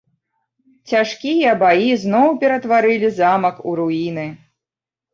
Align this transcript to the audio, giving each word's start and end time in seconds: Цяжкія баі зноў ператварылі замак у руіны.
Цяжкія 0.93 1.53
баі 1.65 1.87
зноў 2.05 2.27
ператварылі 2.47 3.15
замак 3.21 3.55
у 3.69 3.79
руіны. 3.85 4.29